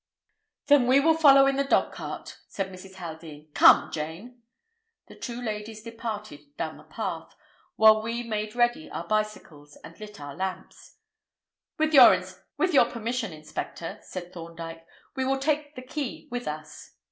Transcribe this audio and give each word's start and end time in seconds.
"Then 0.65 0.87
we 0.87 0.99
will 0.99 1.13
follow 1.13 1.45
in 1.45 1.57
the 1.57 1.63
dogcart," 1.63 2.39
said 2.47 2.71
Mrs. 2.71 2.95
Haldean. 2.95 3.53
"Come, 3.53 3.91
Jane." 3.91 4.41
The 5.05 5.13
two 5.15 5.39
ladies 5.39 5.83
departed 5.83 6.57
down 6.57 6.77
the 6.77 6.85
path, 6.85 7.35
while 7.75 8.01
we 8.01 8.23
made 8.23 8.55
ready 8.55 8.89
our 8.89 9.05
bicycles 9.07 9.77
and 9.83 9.99
lit 9.99 10.19
our 10.19 10.35
lamps. 10.35 10.95
"With 11.77 11.93
your 11.93 12.85
permission, 12.85 13.31
inspector," 13.31 13.99
said 14.01 14.33
Thorndyke, 14.33 14.87
"we 15.15 15.23
will 15.23 15.37
take 15.37 15.75
the 15.75 15.83
key 15.83 16.27
with 16.31 16.47
us." 16.47 16.93